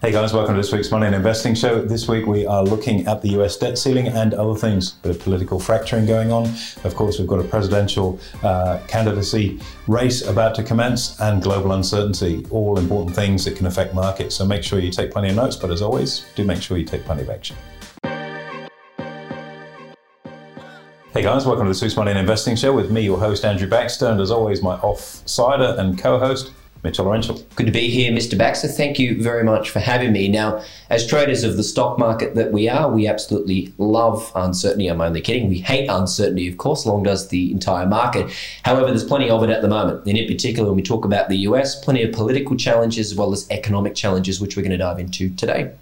[0.00, 1.82] Hey guys, welcome to this week's Money and Investing Show.
[1.82, 4.92] This week we are looking at the US debt ceiling and other things.
[4.92, 6.44] Bit of political fracturing going on.
[6.84, 9.58] Of course, we've got a presidential uh, candidacy
[9.88, 12.46] race about to commence and global uncertainty.
[12.50, 14.36] All important things that can affect markets.
[14.36, 16.84] So make sure you take plenty of notes, but as always, do make sure you
[16.84, 17.56] take plenty of action.
[21.12, 23.66] Hey guys, welcome to this week's Money and Investing Show with me, your host Andrew
[23.68, 26.52] Baxter, and as always, my off-sider and co-host
[26.84, 27.42] Mitchell Laurential.
[27.56, 28.38] Good to be here, Mr.
[28.38, 28.68] Baxter.
[28.68, 30.28] Thank you very much for having me.
[30.28, 34.88] Now, as traders of the stock market that we are, we absolutely love uncertainty.
[34.88, 35.48] I'm only kidding.
[35.48, 38.30] We hate uncertainty, of course, long does the entire market.
[38.62, 40.06] However, there's plenty of it at the moment.
[40.06, 43.32] And in particular, when we talk about the US, plenty of political challenges as well
[43.32, 45.72] as economic challenges, which we're going to dive into today.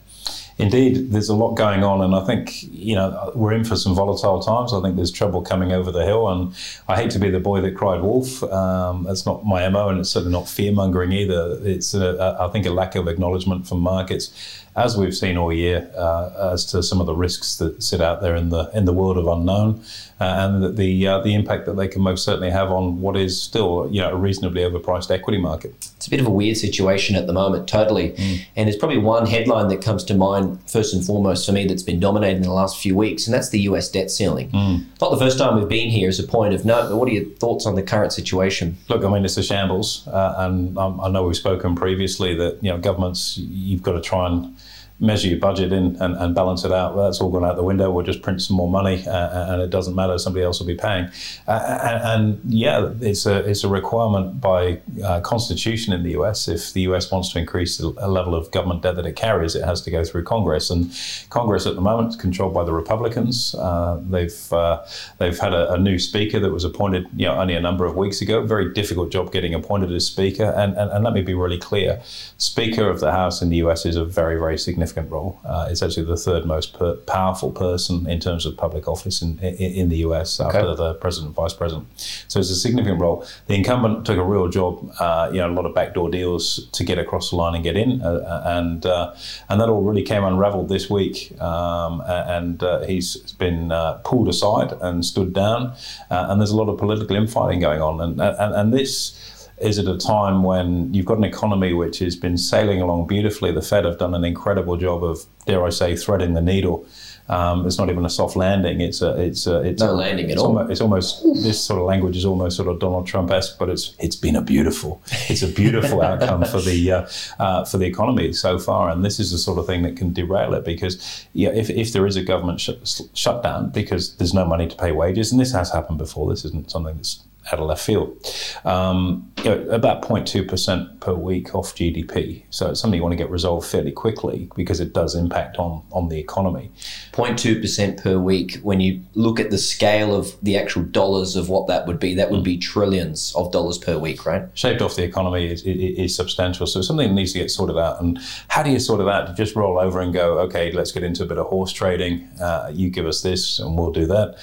[0.58, 3.94] Indeed, there's a lot going on, and I think you know we're in for some
[3.94, 4.72] volatile times.
[4.72, 6.54] I think there's trouble coming over the hill, and
[6.88, 8.42] I hate to be the boy that cried wolf.
[8.42, 11.58] Um, that's not my mo, and it's certainly not fear mongering either.
[11.62, 14.32] It's a, I think a lack of acknowledgement from markets
[14.76, 18.20] as we've seen all year, uh, as to some of the risks that sit out
[18.20, 19.82] there in the in the world of unknown,
[20.20, 23.40] uh, and the uh, the impact that they can most certainly have on what is
[23.40, 25.74] still you know a reasonably overpriced equity market.
[25.96, 28.10] It's a bit of a weird situation at the moment, totally.
[28.10, 28.44] Mm.
[28.54, 31.82] And there's probably one headline that comes to mind first and foremost for me that's
[31.82, 33.88] been dominating the last few weeks, and that's the U.S.
[33.88, 34.50] debt ceiling.
[34.50, 34.84] Mm.
[35.00, 37.12] Not the first time we've been here as a point of note, but what are
[37.12, 38.76] your thoughts on the current situation?
[38.90, 42.62] Look, I mean, it's a shambles, uh, and um, I know we've spoken previously that
[42.62, 44.54] you know governments you've got to try and
[44.98, 46.96] measure your budget in and, and balance it out.
[46.96, 47.90] That's all gone out the window.
[47.90, 50.16] We'll just print some more money, uh, and it doesn't matter.
[50.18, 51.10] Somebody else will be paying.
[51.46, 56.48] Uh, and, and, yeah, it's a it's a requirement by uh, constitution in the U.S.
[56.48, 57.10] If the U.S.
[57.10, 60.02] wants to increase the level of government debt that it carries, it has to go
[60.02, 60.70] through Congress.
[60.70, 60.90] And
[61.28, 63.54] Congress at the moment is controlled by the Republicans.
[63.54, 64.84] Uh, they've uh,
[65.18, 67.96] they've had a, a, new speaker that was appointed, you know, only a number of
[67.96, 68.44] weeks ago.
[68.46, 70.54] Very difficult job getting appointed as speaker.
[70.56, 72.00] And, and, and let me be really clear:
[72.38, 73.84] Speaker of the House in the U.S.
[73.84, 75.40] is a very very significant significant role.
[75.44, 79.38] Uh, it's actually the third most per- powerful person in terms of public office in,
[79.40, 80.58] in, in the US okay.
[80.58, 81.86] after the president and vice president.
[82.28, 83.26] So it's a significant role.
[83.46, 86.84] The incumbent took a real job, uh, you know, a lot of backdoor deals to
[86.84, 89.14] get across the line and get in, uh, uh and uh,
[89.48, 91.38] and that all really came unravelled this week.
[91.40, 93.72] Um, and uh, he's been
[94.04, 95.74] pulled aside and stood down,
[96.10, 99.86] and there's a lot of political infighting going on, and and, and this is at
[99.86, 103.52] a time when you've got an economy which has been sailing along beautifully.
[103.52, 106.86] The Fed have done an incredible job of, dare I say, threading the needle.
[107.28, 108.80] Um, it's not even a soft landing.
[108.80, 110.46] It's a, it's a, it's no landing at all.
[110.46, 113.68] Almost, it's almost this sort of language is almost sort of Donald Trump esque, but
[113.68, 117.08] it's it's been a beautiful, it's a beautiful outcome for the uh,
[117.40, 118.90] uh, for the economy so far.
[118.90, 121.92] And this is the sort of thing that can derail it because yeah, if, if
[121.92, 125.52] there is a government sh- shutdown because there's no money to pay wages, and this
[125.52, 128.16] has happened before, this isn't something that's out of left field.
[128.64, 132.44] Um, you know, about 0.2% per week off GDP.
[132.50, 135.82] So it's something you want to get resolved fairly quickly because it does impact on,
[135.92, 136.72] on the economy.
[137.12, 141.68] 0.2% per week, when you look at the scale of the actual dollars of what
[141.68, 142.44] that would be, that would mm.
[142.44, 144.44] be trillions of dollars per week, right?
[144.54, 146.66] Shaved off the economy is, is, is substantial.
[146.66, 148.00] So it's something needs to get sorted out.
[148.00, 148.18] And
[148.48, 149.36] how do you sort it out?
[149.36, 152.28] Just roll over and go, okay, let's get into a bit of horse trading.
[152.40, 154.36] Uh, you give us this and we'll do that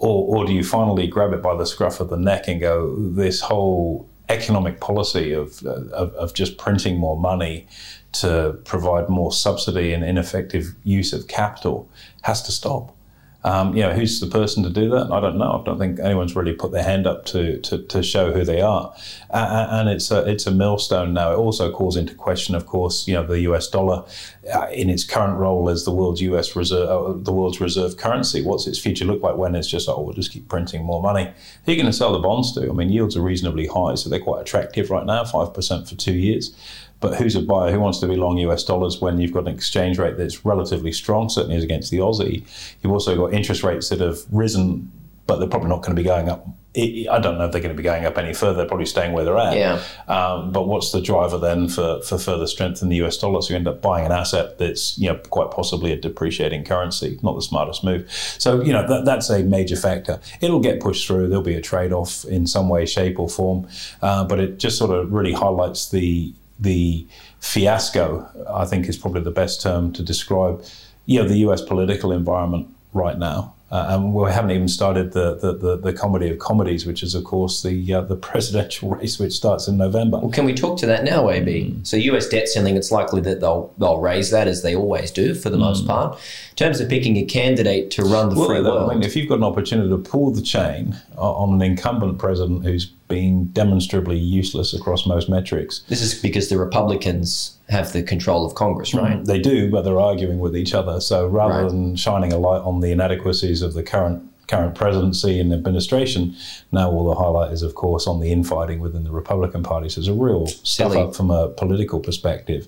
[0.00, 2.96] or, or do you finally grab it by the scruff of the neck and go,
[2.96, 7.66] this whole economic policy of, of, of just printing more money
[8.12, 11.88] to provide more subsidy and ineffective use of capital
[12.22, 12.96] has to stop?
[13.42, 15.10] Um, you know, who's the person to do that?
[15.10, 15.60] I don't know.
[15.60, 18.60] I don't think anyone's really put their hand up to to, to show who they
[18.60, 18.94] are,
[19.30, 21.32] uh, and it's a it's a millstone now.
[21.32, 23.66] It also calls into question, of course, you know, the U.S.
[23.68, 24.04] dollar
[24.52, 26.54] uh, in its current role as the world's U.S.
[26.54, 28.42] reserve, uh, the world's reserve currency.
[28.42, 31.24] What's its future look like when it's just oh, we'll just keep printing more money?
[31.24, 32.68] Who are you going to sell the bonds to?
[32.68, 35.94] I mean, yields are reasonably high, so they're quite attractive right now, five percent for
[35.94, 36.54] two years.
[37.00, 37.72] But who's a buyer?
[37.72, 40.92] Who wants to be long US dollars when you've got an exchange rate that's relatively
[40.92, 42.44] strong, certainly as against the Aussie?
[42.82, 44.92] You've also got interest rates that have risen,
[45.26, 46.46] but they're probably not going to be going up.
[46.76, 48.58] I don't know if they're going to be going up any further.
[48.58, 49.56] They're probably staying where they're at.
[49.56, 49.82] Yeah.
[50.06, 53.42] Um, but what's the driver then for, for further strength in the US dollar?
[53.42, 57.18] So you end up buying an asset that's you know quite possibly a depreciating currency.
[57.22, 58.08] Not the smartest move.
[58.38, 60.20] So you know that, that's a major factor.
[60.40, 61.28] It'll get pushed through.
[61.28, 63.66] There'll be a trade off in some way, shape, or form.
[64.00, 67.06] Uh, but it just sort of really highlights the the
[67.40, 70.62] fiasco, I think, is probably the best term to describe,
[71.06, 71.62] you know, the U.S.
[71.62, 73.54] political environment right now.
[73.70, 77.14] Uh, and we haven't even started the, the, the, the, comedy of comedies, which is,
[77.14, 80.18] of course, the uh, the presidential race, which starts in November.
[80.18, 81.70] Well, can we talk to that now, AB?
[81.70, 81.86] Mm.
[81.86, 85.36] So, US debt ceiling, it's likely that they'll they'll raise that as they always do
[85.36, 85.60] for the mm.
[85.60, 86.14] most part.
[86.14, 89.14] In terms of picking a candidate to run the well, free world, I mean, if
[89.14, 94.16] you've got an opportunity to pull the chain on an incumbent president who's been demonstrably
[94.16, 95.80] useless across most metrics.
[95.88, 99.18] This is because the Republicans have the control of Congress, right?
[99.18, 101.00] Mm, they do, but they're arguing with each other.
[101.00, 101.70] So rather right.
[101.70, 106.34] than shining a light on the inadequacies of the current current presidency and administration.
[106.72, 109.88] Now, all the highlight is, of course, on the infighting within the Republican Party.
[109.88, 110.64] So it's a real Silly.
[110.64, 112.66] stuff up from a political perspective.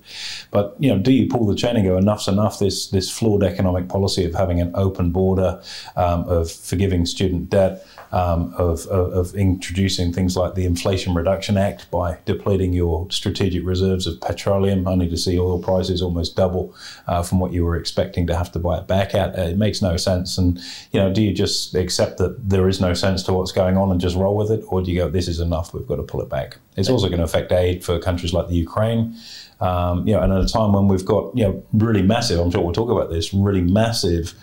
[0.53, 2.61] But you know, do you pull the chain and go, enough's enough?
[2.61, 5.61] This this flawed economic policy of having an open border,
[5.97, 11.56] um, of forgiving student debt um, of, of, of, introducing things like the Inflation Reduction
[11.56, 16.75] Act by depleting your strategic reserves of petroleum, only to see oil prices almost double
[17.06, 19.38] uh, from what you were expecting to have to buy it back at.
[19.38, 20.37] Uh, it makes no sense.
[20.37, 20.59] And
[20.93, 23.91] you know, do you just accept that there is no sense to what's going on
[23.91, 26.03] and just roll with it, or do you go, this is enough, we've got to
[26.03, 26.58] pull it back?
[26.76, 29.17] It's also going to affect aid for countries like the Ukraine.
[29.61, 32.50] Um, you know, and at a time when we've got you know really massive, I'm
[32.50, 34.35] sure we'll talk about this, really massive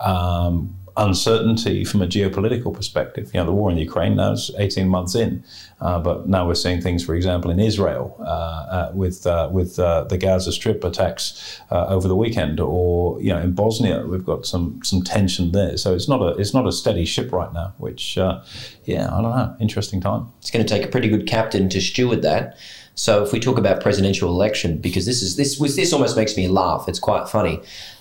[0.00, 3.30] um, uncertainty from a geopolitical perspective.
[3.34, 5.44] You know, the war in Ukraine now is 18 months in,
[5.80, 9.78] uh, but now we're seeing things, for example, in Israel uh, uh, with uh, with
[9.78, 14.46] uh, the Gaza Strip attacks over the weekend, or you know, in Bosnia we've got
[14.46, 15.76] some some tension there.
[15.76, 17.74] So it's not a it's not a steady ship right now.
[17.78, 18.40] Which, yeah,
[18.86, 20.28] I don't know, interesting time.
[20.38, 22.56] It's going to take a pretty good captain to steward that.
[22.96, 26.36] So if we talk about presidential election, because this is this was this almost makes
[26.36, 26.88] me laugh.
[26.88, 27.60] It's quite funny.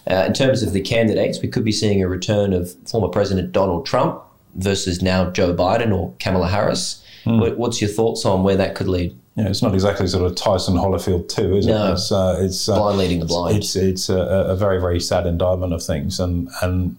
[0.09, 3.51] Uh, in terms of the candidates, we could be seeing a return of former President
[3.51, 4.21] Donald Trump
[4.55, 7.03] versus now Joe Biden or Kamala Harris.
[7.25, 7.57] Mm.
[7.57, 9.17] What's your thoughts on where that could lead?
[9.35, 11.89] Yeah, it's not exactly sort of Tyson Holyfield too, is no.
[11.89, 11.93] it?
[11.93, 13.57] It's, uh, it's uh, blind leading the blind.
[13.57, 16.95] It's it's a, a, very very sad indictment of things, and and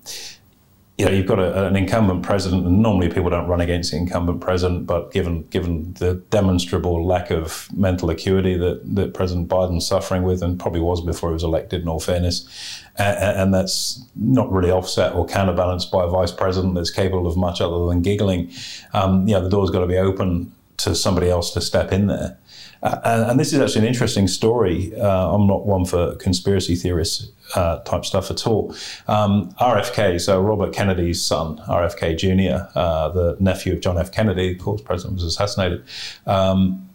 [0.99, 3.99] you know, you've got a, an incumbent president, and normally people don't run against the
[3.99, 9.87] incumbent president, but given given the demonstrable lack of mental acuity that, that President Biden's
[9.87, 14.03] suffering with, and probably was before he was elected, in all fairness, and, and that's
[14.15, 18.01] not really offset or counterbalanced by a vice president that's capable of much other than
[18.01, 18.51] giggling,
[18.95, 22.07] um, you know, the door's got to be open to somebody else to step in
[22.07, 22.39] there.
[22.87, 24.93] Uh, and, and, this is actually an interesting story.
[24.97, 28.75] Uh, I'm not one for conspiracy theorists uh, type stuff at all.
[29.09, 34.13] Um, RFK, so Robert Kennedy's son, RFK Jr., uh, the nephew of John F.
[34.13, 35.85] Kennedy, of course, president was assassinated.
[36.27, 36.89] Um,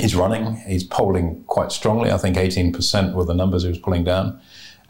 [0.00, 0.56] he's running.
[0.66, 2.10] He's polling quite strongly.
[2.10, 4.40] I think 18% were the numbers he was pulling down.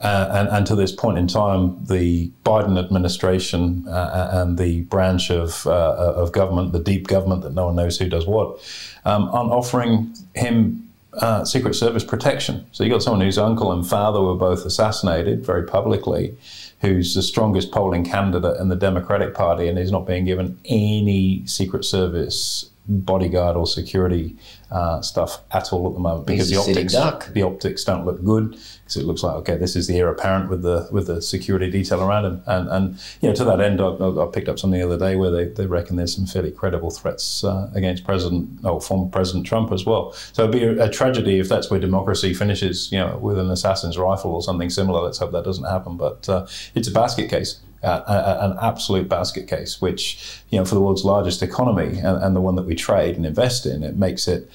[0.01, 5.31] Uh, and, and, to this point in time, the Biden administration uh, and the branch
[5.31, 8.61] of, uh, of government, the deep government that no one knows who does what,
[9.07, 12.67] um, aren't offering him uh, Secret Service protection.
[12.73, 16.37] So you've got someone whose uncle and father were both assassinated very publicly,
[16.83, 21.47] who's the strongest polling candidate in the Democratic Party, and he's not being given any
[21.47, 24.37] Secret Service bodyguard or security
[24.71, 26.95] uh, stuff at all at the moment because the optics
[27.33, 28.51] the optics don't look good.
[28.51, 31.71] Because it looks like okay this is the heir apparent with the with the security
[31.71, 32.43] detail around him.
[32.47, 35.17] And and you know to that end I, I picked up something the other day
[35.17, 39.47] where they, they reckon there's some fairly credible threats uh, against President or former President
[39.47, 40.13] Trump as well.
[40.13, 43.51] So it'd be a, a, tragedy if that's where democracy finishes you know with an
[43.51, 45.03] assassin's rifle or something similar.
[45.03, 45.97] Let's hope that doesn't happen.
[45.97, 50.75] But uh, it's a basket case uh, an absolute basket case, which, you know, for
[50.75, 53.97] the world's largest economy and, and, the one that we trade and invest in, it
[53.97, 54.51] makes it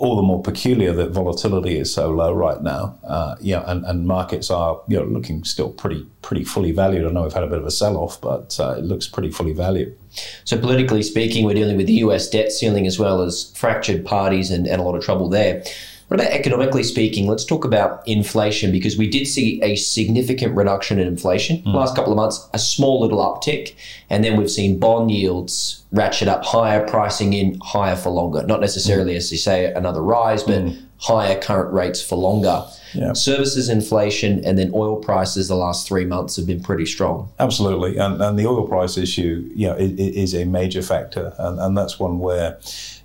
[0.00, 2.98] all the more peculiar that volatility is so low right now.
[3.04, 7.06] Uh, you know, and, and markets are, you know, looking still pretty pretty fully valued.
[7.06, 9.52] I know we've had a bit of a sell-off, but uh, it looks pretty fully
[9.52, 9.96] valued.
[10.44, 14.50] So politically speaking, we're dealing with the US debt ceiling as well as fractured parties
[14.50, 15.62] and, and a lot of trouble there.
[16.10, 17.28] What about economically speaking?
[17.28, 21.72] Let's talk about inflation because we did see a significant reduction in inflation mm.
[21.72, 23.76] last couple of months, a small little uptick,
[24.10, 28.42] and then we've seen bond yields ratchet up higher, pricing in higher for longer.
[28.42, 29.18] Not necessarily, mm.
[29.18, 30.84] as you say, another rise, but mm.
[31.00, 32.64] Higher current rates for longer.
[32.92, 33.12] Yeah.
[33.12, 37.30] Services inflation and then oil prices the last three months have been pretty strong.
[37.38, 41.60] Absolutely, and, and the oil price issue, you know, it is a major factor, and,
[41.60, 42.58] and that's one where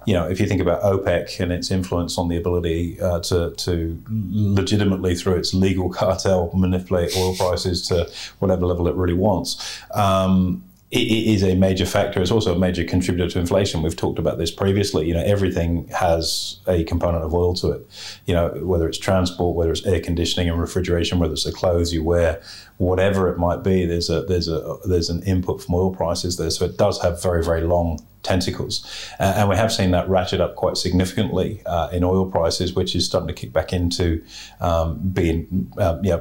[0.05, 3.51] you know, if you think about OPEC and its influence on the ability uh, to,
[3.51, 8.09] to legitimately, through its legal cartel, manipulate oil prices to
[8.39, 12.22] whatever level it really wants, um, it, is a major factor.
[12.22, 13.82] It's also a major contributor to inflation.
[13.82, 15.08] We've talked about this previously.
[15.08, 17.88] You know, everything has a component of oil to it.
[18.25, 21.94] You know, whether it's transport, whether it's air conditioning and refrigeration, whether it's the clothes
[21.94, 22.42] you wear,
[22.77, 23.86] whatever it might be.
[23.86, 27.22] There's a there's a there's an input from oil prices there, so it does have
[27.22, 28.84] very very long tentacles.
[29.20, 32.96] Uh, and we have seen that ratchet up quite significantly uh, in oil prices, which
[32.96, 34.24] is starting to kick back into
[34.60, 36.20] um, being uh, yeah,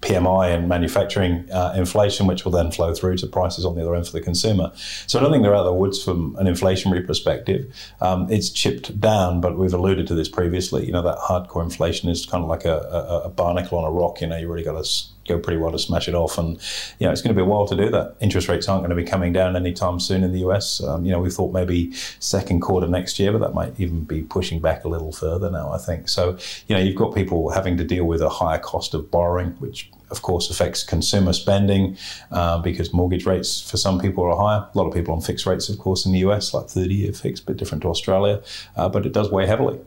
[0.00, 3.94] PMI and manufacturing uh, inflation, which will then flow through to prices on the other
[3.94, 4.72] end for the consumer.
[5.06, 7.72] So I don't think they're out of the woods from an inflationary perspective.
[8.00, 10.86] Um, it's chipped down, but we've alluded to this previously.
[10.86, 13.90] You know, that hardcore inflation is kind of like a, a, a barnacle on a
[13.90, 14.20] rock.
[14.20, 14.90] You know, you really got to
[15.26, 16.38] go pretty well to smash it off.
[16.38, 16.60] And
[16.98, 18.16] you know, it's going to be a while to do that.
[18.20, 20.82] Interest rates aren't going to be coming down anytime soon in the US.
[20.82, 24.22] Um, you know, we thought maybe second quarter next year, but that might even be
[24.22, 25.72] pushing back a little further now.
[25.72, 26.38] I think so.
[26.68, 29.90] You know, you've got people having to deal with a higher cost of borrowing, which
[30.10, 31.96] of course affects consumer spending
[32.30, 34.68] uh, because mortgage rates for some people are higher.
[34.72, 37.12] A lot of people on fixed rates, of course, in the US, like 30 year
[37.12, 38.42] fixed, but different to Australia.
[38.76, 39.80] Uh, but it does weigh heavily.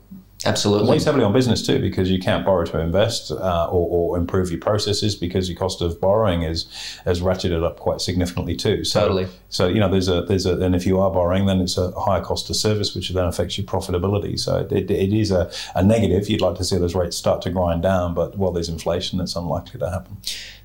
[0.45, 0.87] Absolutely.
[0.87, 4.17] It weighs heavily on business too because you can't borrow to invest uh, or, or,
[4.17, 6.67] improve your processes because your cost of borrowing is
[7.03, 8.83] has ratcheted up quite significantly too.
[8.83, 9.27] So, totally.
[9.49, 11.91] So you know there's a there's a and if you are borrowing then it's a
[11.99, 14.39] higher cost of service which then affects your profitability.
[14.39, 16.29] So it, it is a, a negative.
[16.29, 19.35] You'd like to see those rates start to grind down, but while there's inflation, it's
[19.35, 20.17] unlikely to happen.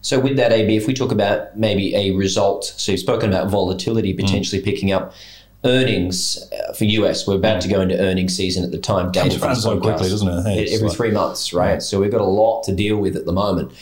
[0.02, 3.50] So with that, AB, if we talk about maybe a result, so you've spoken about
[3.50, 4.64] volatility potentially mm.
[4.64, 5.14] picking up
[5.64, 7.26] earnings uh, for US.
[7.26, 9.12] We're about to go into earnings season at the time.
[9.12, 10.42] Comes around so quickly, doesn't it?
[10.42, 11.74] Hey, every like, three months, right?
[11.74, 11.78] Yeah.
[11.78, 13.72] So we've got a lot to deal with at the moment.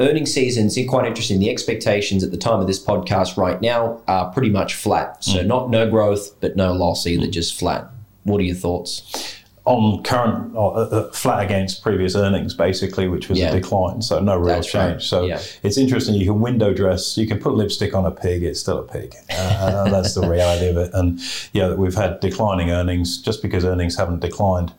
[0.00, 1.40] Earnings season's quite interesting.
[1.40, 5.24] The expectations at the time of this podcast right now are pretty much flat.
[5.24, 5.46] So mm.
[5.46, 7.32] not no growth, but no loss either, mm.
[7.32, 7.88] just flat.
[8.22, 9.37] What are your thoughts?
[9.68, 13.50] On current uh, uh, flat against previous earnings, basically, which was yeah.
[13.50, 14.00] a decline.
[14.00, 14.94] So no real That's change.
[14.94, 15.02] Right.
[15.02, 15.42] So yeah.
[15.62, 16.14] it's interesting.
[16.14, 17.18] You can window dress.
[17.18, 18.42] You can put lipstick on a pig.
[18.42, 19.14] It's still a pig.
[19.30, 20.90] Uh, that's the reality of it.
[20.94, 21.20] And
[21.52, 24.72] yeah, we've had declining earnings just because earnings haven't declined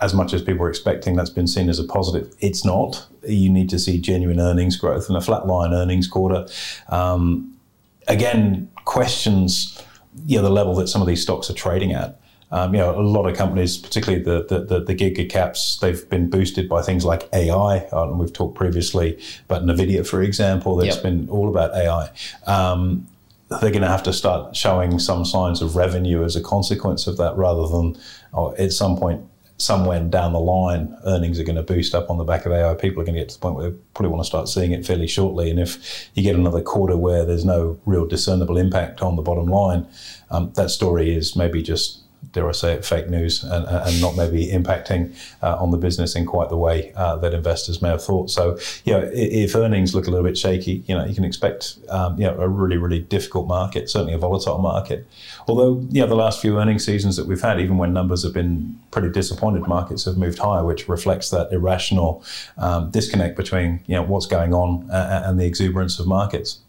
[0.00, 1.16] as much as people were expecting.
[1.16, 2.32] That's been seen as a positive.
[2.38, 3.04] It's not.
[3.26, 6.46] You need to see genuine earnings growth and a flat line earnings quarter.
[6.88, 7.58] Um,
[8.06, 9.82] again, questions.
[10.24, 12.20] Yeah, the level that some of these stocks are trading at.
[12.50, 16.08] Um, you know, a lot of companies, particularly the, the, the, the giga caps, they've
[16.08, 17.78] been boosted by things like AI.
[17.92, 21.02] Uh, and we've talked previously about NVIDIA, for example, that's yep.
[21.02, 22.10] been all about AI.
[22.46, 23.08] Um,
[23.48, 27.16] they're going to have to start showing some signs of revenue as a consequence of
[27.16, 27.96] that rather than
[28.34, 29.24] oh, at some point
[29.58, 32.74] somewhere down the line, earnings are going to boost up on the back of AI.
[32.74, 34.72] People are going to get to the point where they probably want to start seeing
[34.72, 35.50] it fairly shortly.
[35.50, 39.46] And if you get another quarter where there's no real discernible impact on the bottom
[39.46, 39.86] line,
[40.30, 42.00] um, that story is maybe just
[42.32, 46.14] dare I say it, fake news and, and not maybe impacting uh, on the business
[46.14, 48.30] in quite the way uh, that investors may have thought.
[48.30, 51.78] So, you know, if earnings look a little bit shaky, you know, you can expect,
[51.88, 55.06] um, you know, a really, really difficult market, certainly a volatile market.
[55.48, 58.34] Although, you know, the last few earnings seasons that we've had, even when numbers have
[58.34, 62.24] been pretty disappointed, markets have moved higher, which reflects that irrational
[62.58, 66.60] um, disconnect between, you know, what's going on uh, and the exuberance of markets.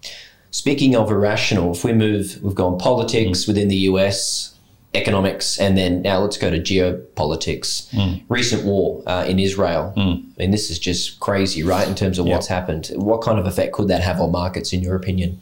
[0.52, 3.48] Speaking of irrational, if we move, we've gone politics mm.
[3.50, 4.57] within the US,
[4.98, 7.90] economics, and then now let's go to geopolitics.
[7.92, 8.24] Mm.
[8.30, 9.94] Recent war uh, in Israel.
[9.96, 10.24] Mm.
[10.38, 11.88] I mean, this is just crazy, right?
[11.88, 12.36] In terms of yep.
[12.36, 15.42] what's happened, what kind of effect could that have on markets, in your opinion?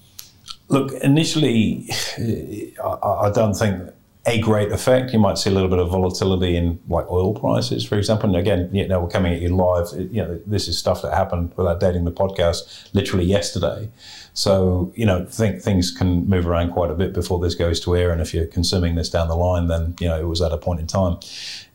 [0.67, 1.89] Look, initially,
[2.83, 3.89] I, I don't think
[4.27, 5.13] a great effect.
[5.13, 8.29] You might see a little bit of volatility in like oil prices, for example.
[8.29, 9.87] And again, you know, we're coming at you live.
[9.93, 13.91] You know, this is stuff that happened without dating the podcast literally yesterday.
[14.33, 17.95] So, you know, think things can move around quite a bit before this goes to
[17.95, 18.11] air.
[18.11, 20.57] And if you're consuming this down the line, then, you know, it was at a
[20.57, 21.17] point in time.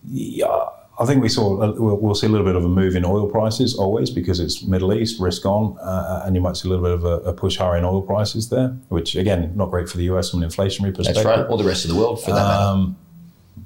[0.09, 3.27] Yeah, I think we saw we'll, see a little bit of a move in oil
[3.27, 6.85] prices always because it's Middle East risk on, uh, and you might see a little
[6.85, 9.97] bit of a, a, push higher in oil prices there, which again not great for
[9.97, 11.25] the US from an inflationary perspective.
[11.25, 12.95] That's right, or the rest of the world for that um, matter.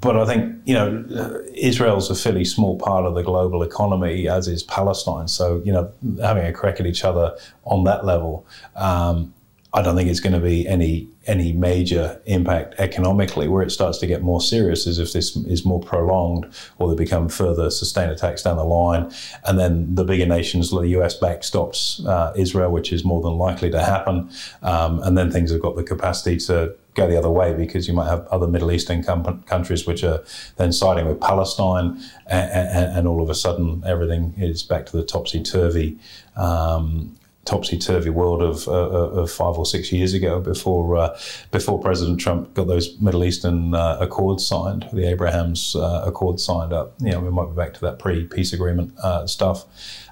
[0.00, 4.28] But I think you know uh, Israel's a fairly small part of the global economy,
[4.28, 5.26] as is Palestine.
[5.26, 5.90] So you know
[6.22, 8.46] having a crack at each other on that level.
[8.76, 9.34] Um,
[9.74, 13.48] I don't think it's going to be any any major impact economically.
[13.48, 16.46] Where it starts to get more serious is if this is more prolonged,
[16.78, 19.12] or there become further sustained attacks down the line,
[19.44, 23.68] and then the bigger nations, the US backstops uh, Israel, which is more than likely
[23.72, 24.30] to happen,
[24.62, 27.94] um, and then things have got the capacity to go the other way because you
[27.94, 30.22] might have other Middle Eastern com- countries which are
[30.56, 34.96] then siding with Palestine, and, and, and, all of a sudden everything is back to
[34.96, 35.98] the topsy turvy.
[36.36, 41.18] Um, topsy turvy world of, uh, uh, of five or six years ago before uh,
[41.50, 46.72] before President Trump got those Middle Eastern uh, accords signed, the Abraham's uh, Accord signed
[46.72, 46.94] up.
[47.00, 49.64] You know, we might be back to that pre peace agreement uh, stuff.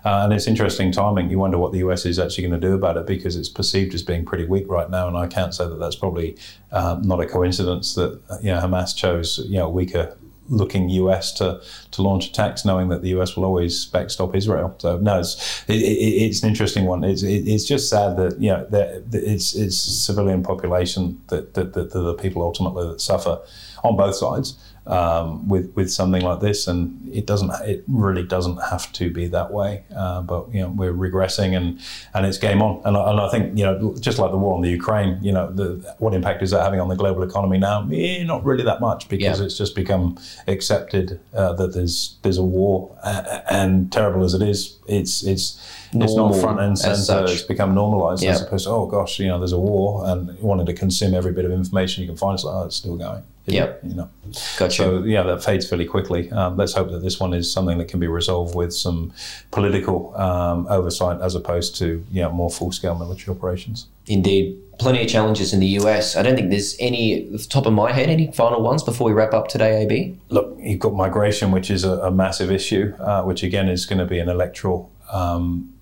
[0.04, 1.30] and it's interesting timing.
[1.30, 3.94] You wonder what the US is actually going to do about it because it's perceived
[3.94, 5.08] as being pretty weak right now.
[5.08, 6.36] And I can't say that that's probably
[6.72, 10.16] not a coincidence that you know Hamas chose you know weaker
[10.52, 11.60] looking US to,
[11.92, 14.74] to launch attacks, knowing that the US will always backstop Israel.
[14.78, 17.02] So no, it's it, it, it's an interesting one.
[17.02, 21.72] It's it, it's just sad that you know that it's it's civilian population that, that,
[21.72, 23.40] that, that the people ultimately that suffer
[23.82, 24.56] on both sides.
[24.86, 27.50] Um, with with something like this, and it doesn't.
[27.66, 29.84] It really doesn't have to be that way.
[29.94, 31.80] Uh, but you know, we're regressing, and
[32.14, 32.82] and it's game on.
[32.84, 35.32] And I, and I think you know, just like the war on the Ukraine, you
[35.32, 37.88] know, the, what impact is that having on the global economy now?
[37.92, 39.44] Eh, not really that much because yeah.
[39.44, 44.78] it's just become accepted uh, that there's there's a war, and terrible as it is,
[44.92, 45.60] it's it's
[45.92, 47.24] it's not front and center.
[47.24, 48.34] It's become normalized yep.
[48.34, 51.32] as opposed to oh gosh, you know, there's a war, and wanting to consume every
[51.32, 52.34] bit of information you can find.
[52.34, 53.22] It's like oh, it's still going.
[53.46, 54.08] Yeah, you know.
[54.56, 54.70] Gotcha.
[54.70, 56.30] So yeah, that fades fairly quickly.
[56.30, 59.12] Um, let's hope that this one is something that can be resolved with some
[59.50, 63.88] political um, oversight as opposed to you know more full scale military operations.
[64.06, 66.16] Indeed, plenty of challenges in the US.
[66.16, 69.12] I don't think there's any, the top of my head, any final ones before we
[69.12, 70.18] wrap up today, AB?
[70.28, 73.98] Look, you've got migration, which is a, a massive issue, uh, which again is going
[73.98, 75.72] to be an electoral um,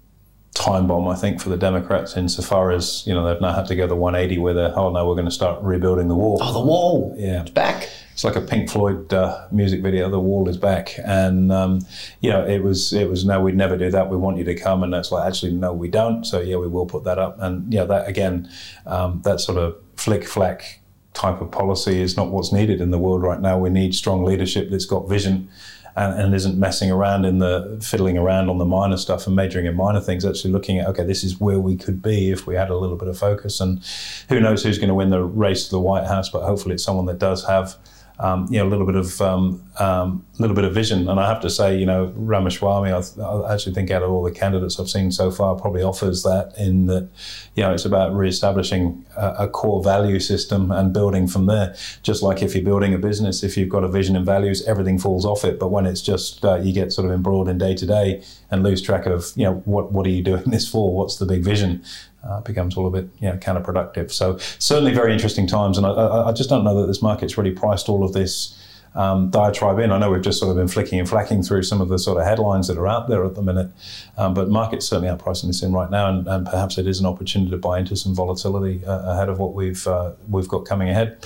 [0.55, 3.77] time bomb, I think, for the Democrats insofar as, you know, they've now had to
[3.77, 6.39] go the 180 where they're, oh, no, we're going to start rebuilding the wall.
[6.41, 7.15] Oh, the wall.
[7.17, 7.43] Yeah.
[7.43, 7.89] It's back.
[8.21, 10.11] It's like a Pink Floyd uh, music video.
[10.11, 11.81] The wall is back, and um,
[12.21, 14.11] you know it was it was no, we'd never do that.
[14.11, 16.27] We want you to come, and that's like actually no, we don't.
[16.27, 18.51] So yeah, we will put that up, and yeah, that again,
[18.85, 20.81] um, that sort of flick flack
[21.15, 23.57] type of policy is not what's needed in the world right now.
[23.57, 25.49] We need strong leadership that's got vision
[25.97, 29.65] and, and, isn't messing around in the fiddling around on the minor stuff and majoring
[29.65, 30.27] in minor things.
[30.27, 32.97] Actually looking at okay, this is where we could be if we had a little
[32.97, 33.61] bit of focus.
[33.61, 33.83] And
[34.29, 36.29] who knows who's going to win the race to the White House?
[36.29, 37.79] But hopefully, it's someone that does have
[38.21, 41.09] um, you know, a little bit of um, um, little bit of vision.
[41.09, 44.23] And I have to say, you know, Ramaswamy, I, I, actually think out of all
[44.23, 47.09] the candidates I've seen so far, probably offers that in that,
[47.55, 51.75] you know, it's about re-establishing a, a, core value system and building from there.
[52.03, 54.99] Just like if you're building a business, if you've got a vision and values, everything
[54.99, 55.59] falls off it.
[55.59, 58.63] But when it's just uh, you get sort of embroiled in day to day and
[58.63, 60.95] lose track of, you know, what what are you doing this for?
[60.95, 61.83] What's the big vision?
[62.25, 64.11] Uh, becomes all a bit you know, counterproductive.
[64.13, 67.53] So certainly very interesting times, and I, I, just don't know that this market's really
[67.53, 68.57] priced all of this
[68.95, 69.93] um, diatribe in.
[69.93, 72.19] I know we've just sort of been flicking and flacking through some of the sort
[72.19, 73.71] of headlines that are out there at the minute,
[74.19, 77.01] um, but market's certainly out pricing this in right now, and, and, perhaps it is
[77.01, 80.65] an opportunity to buy into some volatility uh, ahead of what we've uh, we've got
[80.65, 81.25] coming ahead.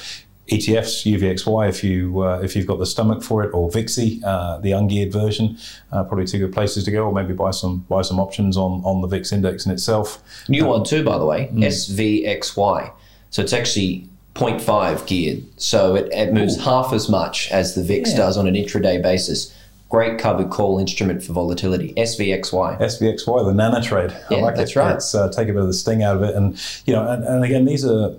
[0.49, 4.59] ETFs, UVXY, if you uh, if you've got the stomach for it, or VIXY, uh,
[4.59, 5.57] the ungeared version,
[5.91, 8.83] uh, probably two good places to go, or maybe buy some buy some options on
[8.85, 10.23] on the VIX index in itself.
[10.49, 11.65] New one too, by the way, mm.
[11.65, 12.93] SVXY.
[13.31, 16.63] So it's actually 0.5 geared, so it, it moves Ooh.
[16.63, 18.17] half as much as the VIX yeah.
[18.19, 19.55] does on an intraday basis.
[19.89, 21.95] Great covered call instrument for volatility.
[21.95, 22.81] SVXY.
[22.81, 24.15] SVXY, the nano trade.
[24.31, 24.77] Yeah, I like that's it.
[24.77, 24.91] right.
[24.91, 27.25] Let's uh, take a bit of the sting out of it, and you know, and,
[27.25, 28.15] and again, these are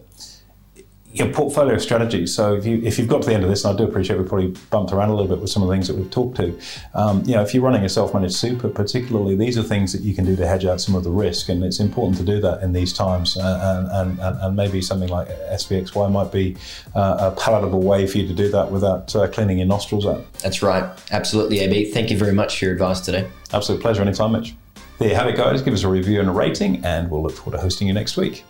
[1.17, 2.27] your portfolio strategy.
[2.27, 4.19] So if you if you've got to the end of this, and I do appreciate
[4.19, 6.37] we probably bumped around a little bit with some of the things that we've talked
[6.37, 6.59] to.
[6.93, 10.13] Um, you know, if you're running a self-managed super, particularly, these are things that you
[10.13, 12.61] can do to hedge out some of the risk, and it's important to do that
[12.63, 13.37] in these times.
[13.37, 16.57] Uh, and, and, and maybe something like SVXY might be
[16.95, 20.31] uh, a palatable way for you to do that without uh, cleaning your nostrils out.
[20.39, 21.91] That's right, absolutely, AB.
[21.91, 23.29] Thank you very much for your advice today.
[23.53, 24.55] Absolute pleasure, anytime, Mitch.
[24.97, 25.61] There you have it, guys.
[25.61, 28.15] Give us a review and a rating, and we'll look forward to hosting you next
[28.15, 28.43] week.